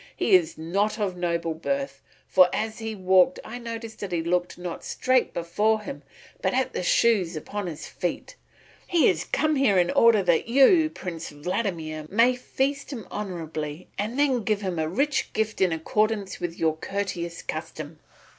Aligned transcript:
He 0.15 0.33
is 0.33 0.57
not 0.57 0.97
of 0.97 1.15
noble 1.15 1.53
birth, 1.53 2.01
for 2.27 2.49
as 2.51 2.79
he 2.79 2.95
walked 2.95 3.39
I 3.45 3.59
noticed 3.59 3.99
that 3.99 4.11
he 4.11 4.23
looked 4.23 4.57
not 4.57 4.83
straight 4.83 5.31
before 5.31 5.81
him 5.81 6.01
but 6.41 6.55
at 6.55 6.73
the 6.73 6.81
shoes 6.81 7.35
upon 7.35 7.67
his 7.67 7.85
feet. 7.85 8.35
He 8.87 9.05
has 9.09 9.23
come 9.23 9.57
here 9.57 9.77
in 9.77 9.91
order 9.91 10.23
that 10.23 10.47
you, 10.47 10.89
Prince 10.89 11.29
Vladimir, 11.29 12.07
may 12.09 12.35
feast 12.35 12.91
him 12.91 13.05
honourably 13.11 13.89
and 13.95 14.17
then 14.17 14.41
give 14.43 14.61
him 14.61 14.79
a 14.79 14.87
rich 14.89 15.31
gift 15.33 15.61
in 15.61 15.71
accordance 15.71 16.39
with 16.39 16.57
your 16.57 16.77
courteous 16.77 17.43
custom." 17.43 17.99